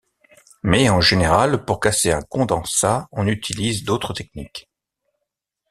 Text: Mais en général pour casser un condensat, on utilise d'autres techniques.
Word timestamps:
Mais 0.63 0.89
en 0.89 0.99
général 0.99 1.63
pour 1.63 1.79
casser 1.79 2.11
un 2.11 2.23
condensat, 2.23 3.07
on 3.11 3.27
utilise 3.27 3.83
d'autres 3.83 4.13
techniques. 4.13 4.67